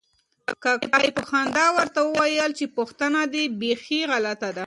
[0.63, 4.59] کاکا یې په خندا ورته وویل چې پوښتنه دې بیخي غلطه ده.